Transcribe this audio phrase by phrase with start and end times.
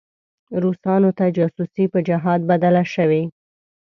[0.63, 3.23] روسانو ته جاسوسي په جهاد بدله شوې.